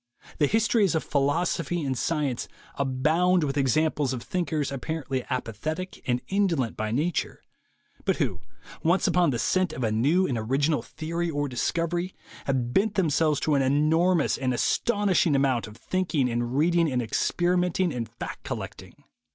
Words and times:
The 0.39 0.47
histories 0.47 0.95
of 0.95 1.03
philosophy 1.03 1.83
and 1.85 1.95
science 1.95 2.47
abound 2.73 3.43
with 3.43 3.55
examples 3.55 4.13
of 4.13 4.23
thinkers 4.23 4.71
apparently 4.71 5.23
apathetic 5.29 6.01
and 6.07 6.21
in 6.27 6.47
dolent 6.47 6.75
by 6.75 6.89
nature, 6.89 7.39
but 8.03 8.15
who, 8.15 8.41
once 8.81 9.05
upon 9.05 9.29
the 9.29 9.37
scent 9.37 9.73
of 9.73 9.83
a 9.83 9.91
new 9.91 10.25
and 10.25 10.39
original 10.39 10.81
theory 10.81 11.29
or 11.29 11.47
discovery, 11.47 12.15
have 12.45 12.73
bent 12.73 12.95
themselves 12.95 13.39
to 13.41 13.53
an 13.53 13.61
enormous 13.61 14.39
and 14.39 14.55
astounding 14.55 15.35
amount 15.35 15.67
of 15.67 15.77
thinking 15.77 16.27
and 16.31 16.57
reading 16.57 16.91
and 16.91 17.03
experimenting 17.03 17.93
and 17.93 18.09
fact 18.09 18.41
collecting. 18.43 19.03